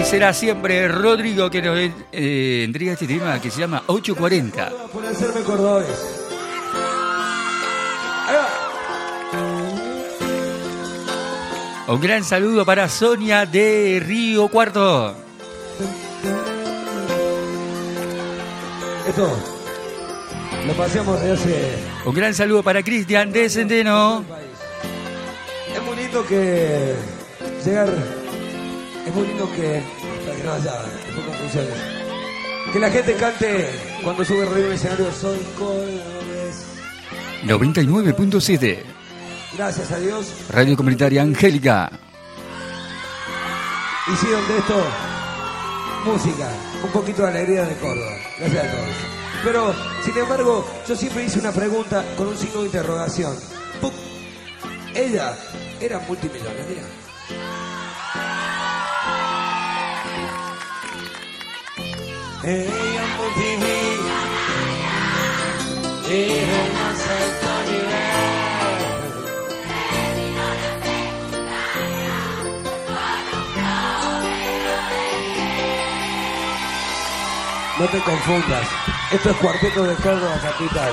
Y 0.01 0.05
será 0.07 0.33
siempre 0.33 0.89
Rodrigo 0.89 1.51
que 1.51 1.61
nos 1.61 1.79
eh, 1.79 2.63
entrega 2.65 2.95
este 2.95 3.07
tema 3.07 3.39
que 3.39 3.51
se 3.51 3.61
llama 3.61 3.83
840. 3.87 4.71
Por 4.91 5.05
hacerme 5.05 5.43
cordobés. 5.43 6.20
Un 11.91 12.01
gran 12.01 12.23
saludo 12.23 12.65
para 12.65 12.89
Sonia 12.89 13.47
de 13.47 14.01
Río 14.01 14.47
Cuarto. 14.47 15.13
Esto 19.09 19.37
lo 20.69 20.73
pasamos 20.75 21.21
de 21.21 21.33
hace. 21.33 21.75
Un 22.05 22.15
gran 22.15 22.33
saludo 22.33 22.63
para 22.63 22.85
Cristian 22.85 23.33
de 23.33 23.51
Centeno. 23.51 24.25
Es 25.75 25.99
lindo 25.99 26.25
que 26.29 26.95
llegar. 27.65 27.89
Es 29.05 29.17
lindo 29.17 29.51
que. 29.51 29.83
para 30.25 30.37
que 30.37 30.45
no 30.45 30.53
haya 30.53 30.83
después 30.85 31.27
confusiones. 31.27 31.75
Que 32.73 32.79
la 32.79 32.91
gente 32.91 33.15
cante 33.15 33.69
cuando 34.05 34.25
sube 34.25 34.47
arriba 34.47 34.69
al 34.69 34.73
escenario 34.75 35.11
Soy 35.11 35.39
Cordobés. 35.59 36.67
99.7 37.43 39.00
Gracias 39.61 39.93
a 39.93 39.99
Dios. 39.99 40.27
Radio 40.49 40.75
Comunitaria 40.75 41.21
Angélica. 41.21 41.91
Hicieron 44.11 44.49
de 44.49 44.57
esto 44.57 44.75
música, 46.07 46.49
un 46.83 46.91
poquito 46.91 47.21
de 47.25 47.29
alegría 47.29 47.65
de 47.65 47.77
Córdoba. 47.77 48.17
Gracias 48.39 48.65
a 48.65 48.71
todos. 48.71 48.89
Pero, 49.45 49.75
sin 50.03 50.17
embargo, 50.17 50.67
yo 50.89 50.97
siempre 50.97 51.25
hice 51.25 51.41
una 51.41 51.53
pregunta 51.53 52.03
con 52.17 52.29
un 52.29 52.39
signo 52.39 52.61
de 52.61 52.67
interrogación. 52.69 53.37
¡Puc! 53.83 53.93
Ella 54.95 55.37
era 55.79 55.99
multimillonaria. 56.09 56.83
Ella 62.45 63.05
multimillonaria. 63.19 64.11
Era 66.09 66.63
más 66.73 67.01
alto 67.11 67.71
nivel. 67.71 68.10
No 77.81 77.87
te 77.87 77.99
confundas. 78.01 78.69
Esto 79.11 79.31
es 79.31 79.37
Cuarteto 79.39 79.85
de 79.85 79.95
Córdoba 79.95 80.39
Capital. 80.43 80.93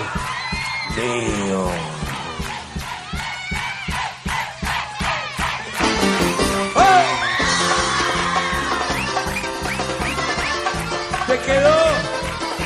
Quedó? 11.46 11.76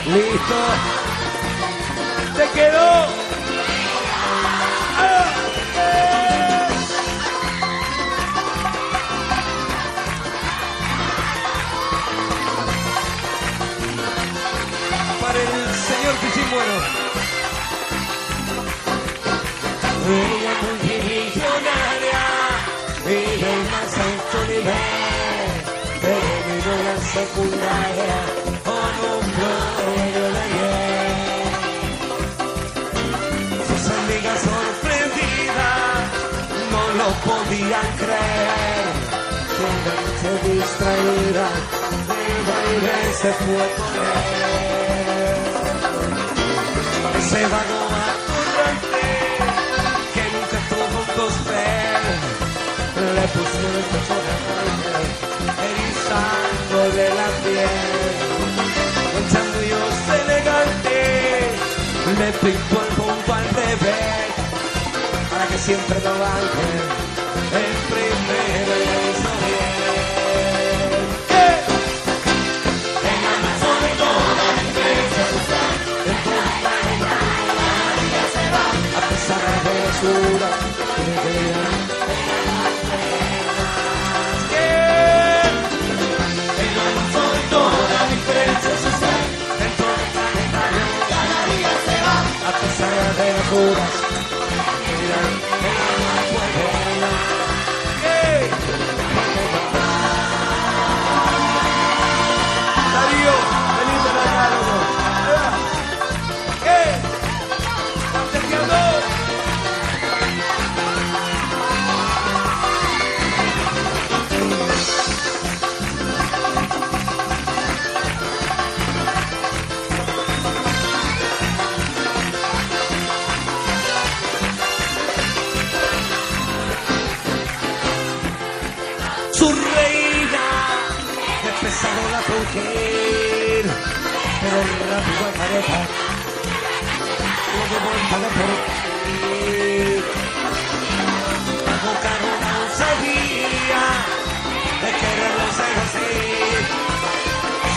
Listo. 0.05 1.00
Nivel, 24.61 25.49
terminó 26.01 26.73
la 26.87 26.95
secundaria 27.17 28.19
con 28.65 28.93
un 29.11 29.25
promedio 29.37 30.25
de 30.35 30.39
ayer. 30.47 31.49
Sus 33.67 33.83
amigas 33.99 34.39
sorprendidas 34.49 36.01
no 36.71 36.83
lo 36.99 37.07
podían 37.27 37.89
creer, 38.01 38.85
que 39.57 39.67
mente 39.85 40.31
distraída 40.53 41.47
de 42.09 42.21
baile 42.47 42.97
se 43.21 43.31
fue 43.33 43.65
con 43.77 43.93
él. 44.01 44.49
Se 47.29 47.41
vagó 47.47 47.80
le 53.13 53.27
pusieron 53.27 53.75
el 53.75 53.83
pecho 53.91 54.15
de 56.95 57.07
la 57.09 57.27
piel 57.43 58.15
un 59.17 59.23
chamullos 59.31 59.97
elegante 60.21 60.97
le 62.19 62.29
pintó 62.33 62.77
el 62.87 62.91
bombo 62.95 63.31
al 63.33 63.47
revés 63.49 64.29
para 65.29 65.45
que 65.47 65.57
siempre 65.57 65.97
lo 66.01 66.13
el 67.59 67.73
primero 67.91 68.73
hizo 69.11 69.31
bien 69.45 69.81
Caveira. 93.51 94.10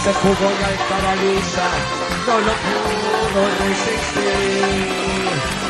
Se 0.05 0.13
jugó 0.13 0.51
el 0.51 0.79
paraliza 0.91 1.67
no 2.27 2.39
lo 2.41 2.53
pudo 2.53 3.41
resistir 3.59 5.64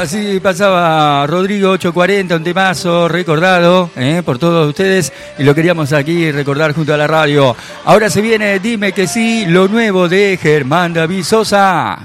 Así 0.00 0.40
pasaba 0.40 1.26
Rodrigo 1.26 1.72
840, 1.72 2.36
un 2.36 2.42
temazo 2.42 3.06
recordado 3.06 3.90
eh, 3.96 4.22
por 4.24 4.38
todos 4.38 4.66
ustedes 4.66 5.12
y 5.38 5.42
lo 5.42 5.54
queríamos 5.54 5.92
aquí 5.92 6.32
recordar 6.32 6.72
junto 6.72 6.94
a 6.94 6.96
la 6.96 7.06
radio. 7.06 7.54
Ahora 7.84 8.08
se 8.08 8.22
viene 8.22 8.58
Dime 8.60 8.92
que 8.92 9.06
sí, 9.06 9.44
lo 9.46 9.68
nuevo 9.68 10.08
de 10.08 10.38
Germán 10.40 10.94
David 10.94 11.22
Sosa. 11.22 11.98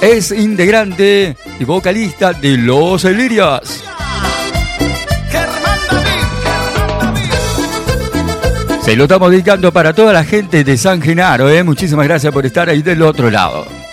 Es 0.00 0.30
integrante 0.30 1.36
y 1.58 1.64
vocalista 1.64 2.32
de 2.32 2.56
Los 2.56 3.04
Elirias. 3.04 3.82
Se 8.84 8.94
lo 8.94 9.02
estamos 9.02 9.32
dedicando 9.32 9.72
para 9.72 9.92
toda 9.92 10.12
la 10.12 10.22
gente 10.22 10.62
de 10.62 10.78
San 10.78 11.02
Genaro, 11.02 11.50
¿eh? 11.50 11.64
Muchísimas 11.64 12.06
gracias 12.06 12.32
por 12.32 12.46
estar 12.46 12.68
ahí 12.68 12.82
del 12.82 13.02
otro 13.02 13.32
lado. 13.32 13.83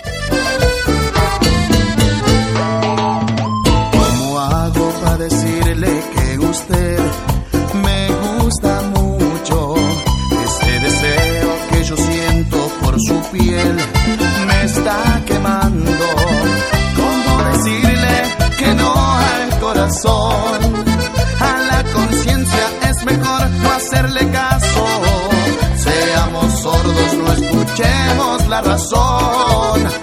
La 28.52 28.62
razón. 28.62 30.01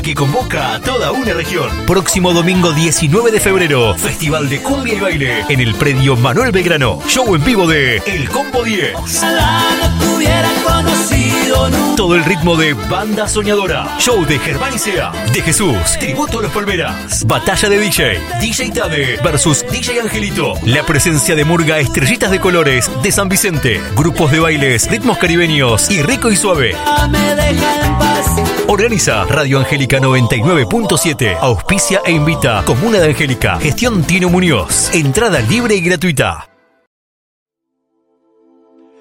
Que 0.00 0.14
convoca 0.14 0.74
a 0.74 0.80
toda 0.80 1.12
una 1.12 1.34
región. 1.34 1.68
Próximo 1.86 2.32
domingo 2.32 2.72
19 2.72 3.30
de 3.30 3.38
febrero, 3.38 3.94
Festival 3.94 4.48
de 4.48 4.62
Cumbia 4.62 4.94
y 4.94 5.00
Baile 5.00 5.44
en 5.50 5.60
el 5.60 5.74
predio 5.74 6.16
Manuel 6.16 6.50
Belgrano. 6.50 6.98
Show 7.06 7.34
en 7.34 7.44
vivo 7.44 7.66
de 7.66 7.98
El 8.06 8.28
Combo 8.30 8.64
10. 8.64 8.94
Ojalá 8.96 9.62
no 9.82 9.98
te 9.98 10.14
hubiera 10.14 10.48
conocido 10.64 11.68
nunca. 11.68 11.96
Todo 11.96 12.16
el 12.16 12.24
ritmo 12.24 12.56
de 12.56 12.72
Banda 12.72 13.28
Soñadora. 13.28 13.96
Show 13.98 14.24
de 14.24 14.38
Germán 14.38 14.74
Isea, 14.74 15.12
de 15.32 15.42
Jesús, 15.42 15.76
Tributo 16.00 16.38
a 16.38 16.42
los 16.42 16.52
Palmeras. 16.52 17.24
Batalla 17.26 17.68
de 17.68 17.78
DJ, 17.78 18.20
DJ 18.40 18.70
Tade 18.70 19.18
versus 19.22 19.64
DJ 19.70 20.00
Angelito. 20.00 20.54
La 20.64 20.84
presencia 20.84 21.36
de 21.36 21.44
Murga 21.44 21.78
Estrellitas 21.78 22.30
de 22.30 22.40
Colores 22.40 22.90
de 23.02 23.12
San 23.12 23.28
Vicente. 23.28 23.80
Grupos 23.94 24.32
de 24.32 24.40
bailes, 24.40 24.90
ritmos 24.90 25.18
caribeños 25.18 25.90
y 25.90 26.02
rico 26.02 26.30
y 26.30 26.36
suave. 26.36 26.74
Me. 27.10 28.41
Organiza 28.72 29.24
Radio 29.24 29.58
Angélica 29.58 30.00
99.7. 30.00 31.36
Auspicia 31.38 32.00
e 32.06 32.12
invita 32.12 32.62
Comuna 32.64 33.00
de 33.00 33.10
Angélica. 33.10 33.60
Gestión 33.60 34.02
Tino 34.02 34.30
Muñoz. 34.30 34.88
Entrada 34.94 35.40
libre 35.40 35.74
y 35.74 35.82
gratuita. 35.82 36.48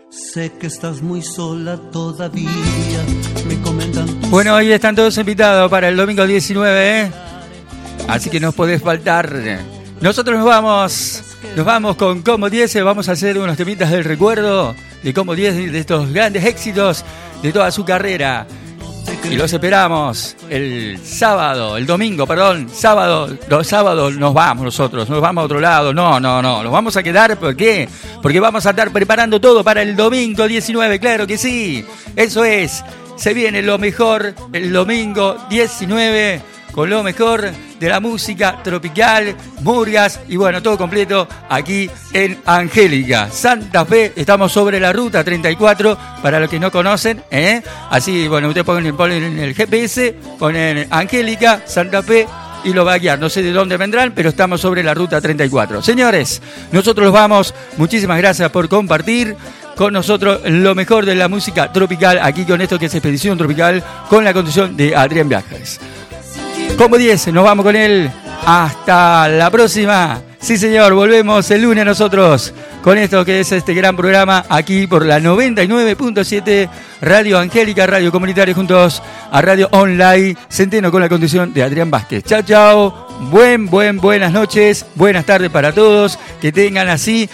Sé 0.09 0.51
que 0.59 0.67
estás 0.67 1.01
muy 1.01 1.21
sola 1.21 1.77
todavía. 1.89 2.51
Me 3.47 3.61
comentan 3.61 4.07
tus 4.07 4.29
Bueno, 4.29 4.55
ahí 4.55 4.73
están 4.73 4.93
todos 4.93 5.17
invitados 5.17 5.71
para 5.71 5.87
el 5.87 5.95
domingo 5.95 6.27
19, 6.27 6.99
¿eh? 6.99 7.11
Así 8.09 8.29
que 8.29 8.41
no 8.41 8.51
podés 8.51 8.81
faltar. 8.81 9.33
Nosotros 10.01 10.35
nos 10.37 10.45
vamos, 10.45 11.23
nos 11.55 11.65
vamos 11.65 11.95
con 11.95 12.23
Como 12.23 12.49
10, 12.49 12.83
vamos 12.83 13.07
a 13.07 13.13
hacer 13.13 13.37
unos 13.37 13.55
temitas 13.55 13.89
del 13.89 14.03
recuerdo 14.03 14.75
de 15.01 15.13
Como 15.13 15.33
10, 15.33 15.71
de 15.71 15.79
estos 15.79 16.11
grandes 16.11 16.43
éxitos 16.43 17.05
de 17.41 17.53
toda 17.53 17.71
su 17.71 17.85
carrera. 17.85 18.45
Y 19.29 19.35
los 19.35 19.53
esperamos 19.53 20.35
el 20.49 20.99
sábado, 21.03 21.77
el 21.77 21.85
domingo, 21.85 22.27
perdón, 22.27 22.67
sábado, 22.73 23.29
los 23.47 23.65
sábados 23.65 24.17
nos 24.17 24.33
vamos 24.33 24.65
nosotros, 24.65 25.09
nos 25.09 25.21
vamos 25.21 25.43
a 25.43 25.45
otro 25.45 25.59
lado, 25.59 25.93
no, 25.93 26.19
no, 26.19 26.41
no, 26.41 26.63
nos 26.63 26.71
vamos 26.71 26.97
a 26.97 27.03
quedar, 27.03 27.37
¿por 27.37 27.55
qué? 27.55 27.87
Porque 28.21 28.39
vamos 28.39 28.65
a 28.65 28.71
estar 28.71 28.91
preparando 28.91 29.39
todo 29.39 29.63
para 29.63 29.83
el 29.83 29.95
domingo 29.95 30.47
19, 30.47 30.99
claro 30.99 31.27
que 31.27 31.37
sí, 31.37 31.85
eso 32.15 32.43
es, 32.43 32.83
se 33.15 33.33
viene 33.33 33.61
lo 33.61 33.77
mejor 33.77 34.33
el 34.51 34.73
domingo 34.73 35.37
19 35.49 36.41
con 36.71 36.89
lo 36.89 37.03
mejor 37.03 37.51
de 37.81 37.89
la 37.89 37.99
música 37.99 38.61
tropical, 38.63 39.35
murgas 39.61 40.19
y 40.29 40.37
bueno, 40.37 40.61
todo 40.61 40.77
completo 40.77 41.27
aquí 41.49 41.89
en 42.13 42.39
Angélica. 42.45 43.27
Santa 43.31 43.85
Fe, 43.85 44.13
estamos 44.15 44.51
sobre 44.51 44.79
la 44.79 44.93
ruta 44.93 45.23
34, 45.23 45.97
para 46.21 46.39
los 46.39 46.47
que 46.47 46.59
no 46.59 46.71
conocen, 46.71 47.23
¿eh? 47.31 47.63
Así, 47.89 48.27
bueno, 48.27 48.49
ustedes 48.49 48.67
ponen, 48.67 48.95
ponen 48.95 49.23
en 49.23 49.39
el 49.39 49.55
GPS, 49.55 50.15
ponen 50.37 50.87
Angélica, 50.91 51.63
Santa 51.65 52.03
Fe 52.03 52.27
y 52.63 52.71
lo 52.71 52.85
va 52.85 52.93
a 52.93 52.99
guiar. 52.99 53.17
No 53.17 53.29
sé 53.29 53.41
de 53.41 53.51
dónde 53.51 53.77
vendrán, 53.77 54.11
pero 54.13 54.29
estamos 54.29 54.61
sobre 54.61 54.83
la 54.83 54.93
ruta 54.93 55.19
34. 55.19 55.81
Señores, 55.81 56.39
nosotros 56.71 57.05
los 57.05 57.13
vamos. 57.13 57.51
Muchísimas 57.77 58.19
gracias 58.19 58.51
por 58.51 58.69
compartir 58.69 59.35
con 59.75 59.91
nosotros 59.91 60.41
lo 60.45 60.75
mejor 60.75 61.07
de 61.07 61.15
la 61.15 61.27
música 61.27 61.73
tropical 61.73 62.19
aquí 62.21 62.45
con 62.45 62.61
esto 62.61 62.77
que 62.77 62.85
es 62.85 62.93
Expedición 62.93 63.39
Tropical 63.39 63.83
con 64.07 64.23
la 64.23 64.33
conducción 64.33 64.77
de 64.77 64.95
Adrián 64.95 65.27
Viajes. 65.27 65.79
Como 66.77 66.97
10, 66.97 67.27
nos 67.27 67.43
vamos 67.43 67.63
con 67.63 67.75
él. 67.75 68.11
Hasta 68.45 69.27
la 69.27 69.49
próxima. 69.49 70.21
Sí, 70.39 70.57
señor, 70.57 70.93
volvemos 70.93 71.51
el 71.51 71.61
lunes 71.61 71.85
nosotros 71.85 72.53
con 72.81 72.97
esto 72.97 73.23
que 73.23 73.41
es 73.41 73.51
este 73.51 73.75
gran 73.75 73.95
programa 73.95 74.43
aquí 74.49 74.87
por 74.87 75.05
la 75.05 75.19
99.7 75.19 76.67
Radio 77.01 77.37
Angélica, 77.37 77.85
Radio 77.85 78.11
Comunitaria 78.11 78.55
juntos 78.55 79.03
a 79.31 79.39
Radio 79.39 79.69
Online 79.71 80.35
Centeno 80.49 80.91
con 80.91 81.01
la 81.01 81.09
conducción 81.09 81.53
de 81.53 81.61
Adrián 81.61 81.91
Vázquez. 81.91 82.23
Chao, 82.23 82.41
chao. 82.41 83.07
Buen, 83.29 83.67
buen, 83.67 83.97
buenas 83.97 84.31
noches, 84.31 84.85
buenas 84.95 85.25
tardes 85.25 85.51
para 85.51 85.71
todos. 85.71 86.17
Que 86.41 86.51
tengan 86.51 86.89
así 86.89 87.29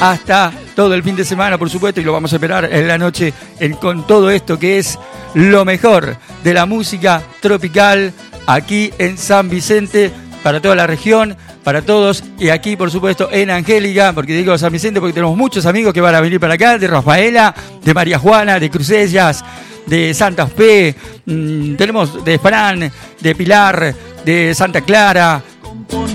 hasta 0.00 0.52
todo 0.74 0.94
el 0.94 1.02
fin 1.02 1.16
de 1.16 1.24
semana, 1.24 1.58
por 1.58 1.68
supuesto, 1.68 2.00
y 2.00 2.04
lo 2.04 2.12
vamos 2.12 2.32
a 2.32 2.36
esperar 2.36 2.72
en 2.72 2.88
la 2.88 2.96
noche 2.96 3.34
con 3.80 4.06
todo 4.06 4.30
esto 4.30 4.58
que 4.58 4.78
es 4.78 4.98
lo 5.34 5.64
mejor 5.64 6.16
de 6.42 6.54
la 6.54 6.66
música 6.66 7.22
tropical 7.40 8.14
aquí 8.48 8.90
en 8.98 9.18
San 9.18 9.50
Vicente, 9.50 10.10
para 10.42 10.60
toda 10.60 10.74
la 10.74 10.86
región, 10.86 11.36
para 11.62 11.82
todos, 11.82 12.24
y 12.38 12.48
aquí, 12.48 12.76
por 12.76 12.90
supuesto, 12.90 13.28
en 13.30 13.50
Angélica, 13.50 14.14
porque 14.14 14.32
digo 14.32 14.56
San 14.56 14.72
Vicente 14.72 15.00
porque 15.00 15.12
tenemos 15.12 15.36
muchos 15.36 15.66
amigos 15.66 15.92
que 15.92 16.00
van 16.00 16.14
a 16.14 16.20
venir 16.22 16.40
para 16.40 16.54
acá, 16.54 16.78
de 16.78 16.88
Rafaela, 16.88 17.54
de 17.84 17.92
María 17.92 18.18
Juana, 18.18 18.58
de 18.58 18.70
Crucellas, 18.70 19.44
de 19.84 20.14
Santa 20.14 20.46
Fe, 20.46 20.94
mm, 21.26 21.74
tenemos 21.74 22.24
de 22.24 22.38
Fran, 22.38 22.90
de 23.20 23.34
Pilar, 23.34 23.94
de 24.24 24.54
Santa 24.54 24.80
Clara, 24.80 25.42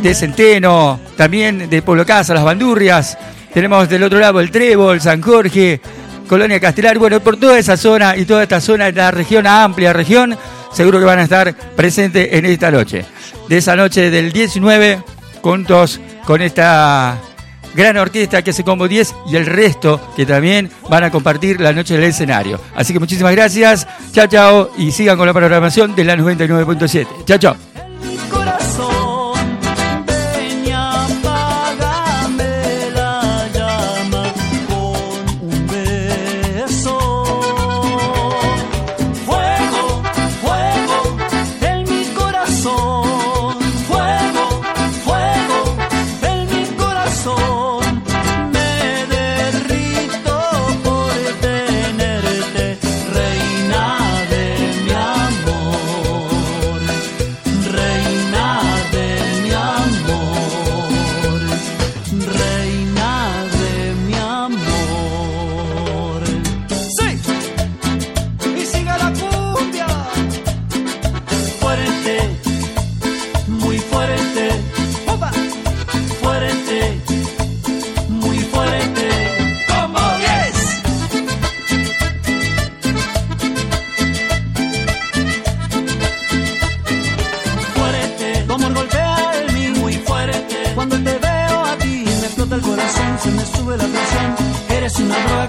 de 0.01 0.15
Centeno, 0.15 0.99
también 1.15 1.69
de 1.69 1.81
Pueblo 1.83 2.03
Casa, 2.03 2.33
Las 2.33 2.43
Bandurrias. 2.43 3.15
Tenemos 3.53 3.87
del 3.87 4.01
otro 4.01 4.17
lado 4.19 4.39
el 4.39 4.49
Trébol, 4.49 4.99
San 4.99 5.21
Jorge, 5.21 5.79
Colonia 6.27 6.59
Castelar. 6.59 6.97
Bueno, 6.97 7.19
por 7.19 7.37
toda 7.37 7.59
esa 7.59 7.77
zona 7.77 8.17
y 8.17 8.25
toda 8.25 8.43
esta 8.43 8.59
zona 8.59 8.85
de 8.85 8.93
la 8.93 9.11
región, 9.11 9.45
amplia 9.45 9.93
región, 9.93 10.35
seguro 10.73 10.99
que 10.99 11.05
van 11.05 11.19
a 11.19 11.23
estar 11.23 11.55
presentes 11.75 12.29
en 12.31 12.45
esta 12.45 12.71
noche. 12.71 13.05
De 13.47 13.57
esa 13.57 13.75
noche 13.75 14.09
del 14.09 14.31
19, 14.31 15.01
juntos 15.41 15.99
con 16.25 16.41
esta 16.41 17.17
gran 17.75 17.97
orquesta 17.97 18.41
que 18.41 18.53
se 18.53 18.63
como 18.63 18.87
10 18.87 19.15
y 19.31 19.35
el 19.35 19.45
resto 19.45 19.99
que 20.15 20.25
también 20.25 20.69
van 20.89 21.03
a 21.03 21.11
compartir 21.11 21.59
la 21.59 21.73
noche 21.73 21.95
del 21.95 22.05
escenario. 22.05 22.59
Así 22.75 22.93
que 22.93 22.99
muchísimas 22.99 23.33
gracias, 23.33 23.87
chao 24.11 24.27
chao 24.27 24.71
y 24.77 24.91
sigan 24.91 25.17
con 25.17 25.27
la 25.27 25.33
programación 25.33 25.95
de 25.95 26.03
la 26.03 26.15
99.7. 26.15 27.07
Chao 27.25 27.37
chao. 27.37 29.02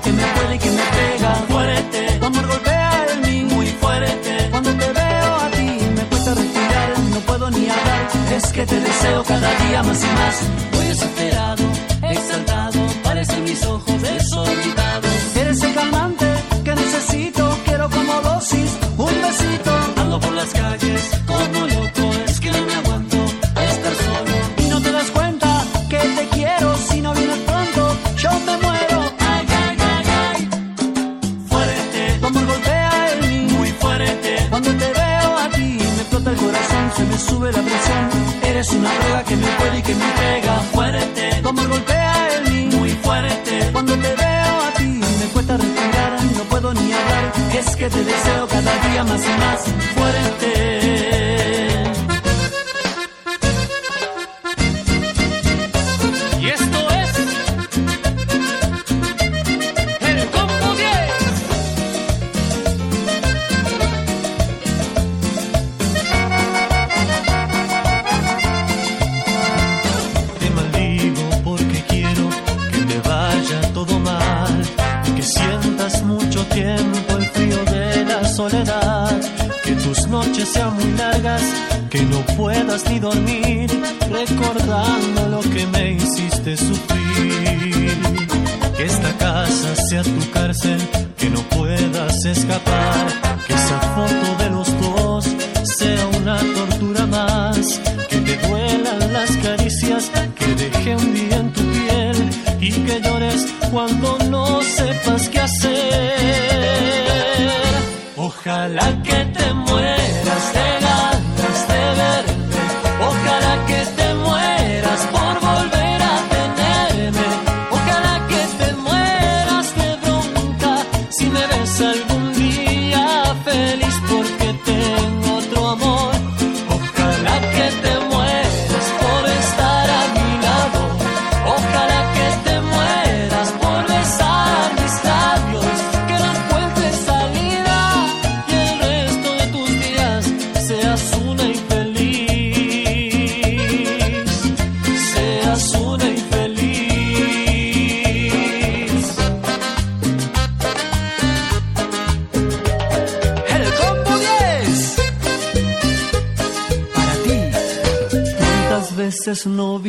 Que 0.03 0.13
me 0.13 0.23
puede 0.23 0.57
y 0.57 0.59
que 0.59 0.71
me 0.71 0.83
pega 0.83 1.35
fuerte. 1.49 2.19
Tu 2.19 2.27
amor 2.27 2.47
golpea 2.49 3.07
el 3.13 3.21
mío 3.21 3.55
muy 3.55 3.67
fuerte. 3.67 4.49
Cuando 4.51 4.71
te 4.73 4.93
veo 4.93 5.35
a 5.37 5.51
ti 5.51 5.79
me 5.97 6.03
cuesta 6.11 6.35
respirar, 6.35 6.99
no 7.11 7.21
puedo 7.21 7.51
ni 7.51 7.69
hablar. 7.69 8.09
Es 8.37 8.53
que 8.53 8.67
te 8.67 8.81
deseo 8.81 9.23
cada 9.23 9.55
día 9.67 9.83
más 9.85 10.03
y 10.03 10.07
más. 10.07 10.37
Voy 10.73 10.87
desesperado, 10.87 11.63
exaltado, 12.03 12.81
parecen 13.05 13.45
mis 13.45 13.65
ojos 13.65 14.03
desorbitados. 14.03 14.84
Eres 14.84 14.84
una 38.77 38.93
droga 38.99 39.25
que 39.25 39.37
me 39.37 39.47
puede 39.59 39.79
y 39.79 39.83
que 39.83 39.95
me 39.95 40.09
pega 40.13 40.55
fuerte. 40.73 41.31
Amor 41.45 41.69
golpea 41.69 42.29
en 42.37 42.53
mí, 42.53 42.77
muy 42.77 42.91
fuerte. 42.91 43.71
Cuando 43.73 43.93
te 43.95 44.15
veo 44.15 44.55
a 44.69 44.71
ti, 44.77 45.01
me 45.21 45.27
cuesta 45.33 45.57
respirar, 45.57 46.13
no 46.37 46.45
puedo 46.45 46.75
ni 46.75 46.93
hablar. 46.93 47.33
Es 47.59 47.77
que 47.77 47.89
te 47.89 48.05
deseo 48.05 48.47
cada 48.49 48.73
día 48.89 49.05
más 49.05 49.23
y 49.25 49.41
más 49.41 49.61
fuerte. 49.97 50.84
Soledad, 78.51 79.21
que 79.65 79.73
tus 79.73 80.07
noches 80.09 80.49
sean 80.53 80.75
muy 80.75 80.93
largas, 80.99 81.43
que 81.89 82.03
no 82.03 82.21
puedas 82.37 82.85
ni 82.91 82.99
dormir, 82.99 83.71
recordando 84.11 85.29
lo 85.35 85.41
que 85.41 85.67
me 85.69 85.93
hiciste 85.93 86.57
sufrir. 86.57 87.97
Que 88.77 88.85
esta 88.85 89.13
casa 89.17 89.71
sea 89.89 90.03
tu 90.03 90.31
cárcel, 90.31 90.79
que 91.17 91.31
no 91.31 91.41
puedas 91.57 92.25
escapar, 92.25 93.07
que 93.47 93.55
esa 93.55 93.79
foto 93.97 94.27
de 94.43 94.51
los 94.51 94.69
dos 94.81 95.25
sea 95.79 96.07
una 96.21 96.37
tortura 96.59 97.07
más, 97.07 97.81
que 98.11 98.19
te 98.19 98.37
duelan 98.47 99.13
las 99.13 99.31
caricias 99.39 100.11
que 100.39 100.47
dejé 100.55 100.97
un 100.97 101.15
día 101.15 101.37
en 101.37 101.51
tu 101.53 101.63
piel 101.75 102.17
y 102.61 102.71
que 102.73 103.01
llores 103.01 103.47
cuando 103.71 104.19
no 104.31 104.63
sepas 104.63 105.29
qué 105.31 105.41
hacer. 105.41 106.54
Ojalá 108.47 109.03
que 109.03 109.25
te 109.33 109.55
mueras 109.55 110.04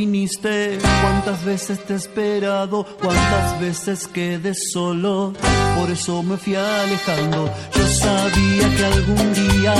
¿Cuántas 0.05 1.43
veces 1.43 1.83
te 1.85 1.93
he 1.93 1.95
esperado? 1.95 2.85
¿Cuántas 3.01 3.59
veces 3.59 4.07
quedé 4.07 4.53
solo? 4.53 5.33
Por 5.79 5.89
eso 5.89 6.21
me 6.21 6.37
fui 6.37 6.55
alejando. 6.55 7.51
Yo 7.75 7.87
sabía 7.87 8.75
que 8.75 8.85
algún 8.85 9.33
día 9.33 9.73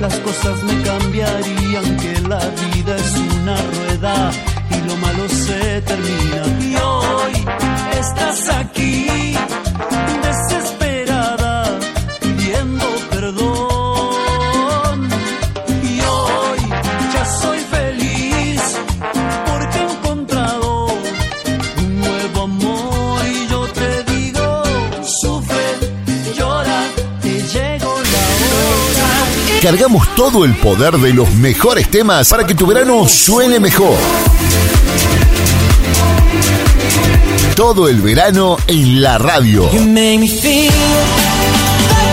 las 0.00 0.14
cosas 0.20 0.62
me 0.62 0.82
cambiarían, 0.82 1.96
que 1.96 2.20
la 2.28 2.38
vida 2.38 2.96
es 2.96 3.14
una 3.40 3.56
rueda 3.56 4.30
y 4.70 4.88
lo 4.88 4.96
malo 4.98 5.28
se 5.28 5.82
termina. 5.82 6.42
Y 6.60 6.76
hoy 6.76 7.32
estás 7.98 8.48
aquí, 8.50 9.34
Cargamos 29.62 30.12
todo 30.16 30.44
el 30.44 30.56
poder 30.56 30.98
de 30.98 31.14
los 31.14 31.32
mejores 31.36 31.88
temas 31.88 32.28
para 32.28 32.44
que 32.44 32.52
tu 32.52 32.66
verano 32.66 33.06
suene 33.06 33.60
mejor. 33.60 33.96
Todo 37.54 37.88
el 37.88 38.00
verano 38.02 38.56
en 38.66 39.00
la 39.00 39.18
radio. 39.18 39.70
You 39.70 39.82
make 39.82 40.18
me 40.18 40.26
feel 40.26 40.64
like 40.64 40.72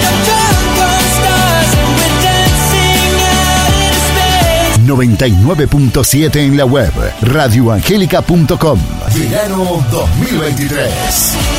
I'm 0.05 0.19
drunk 0.25 0.77
on 0.77 1.01
stars 1.09 1.73
and 1.73 1.89
we're 1.97 2.21
dancing 2.21 3.17
out 3.25 3.73
in 3.81 3.97
space. 4.05 5.17
99.7 5.17 6.35
en 6.35 6.55
la 6.55 6.65
web, 6.65 6.93
radioangélica.com. 7.21 8.79
Verano 9.15 9.83
2023. 9.89 11.58